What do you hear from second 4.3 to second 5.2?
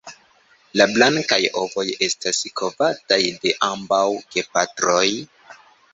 gepatroj.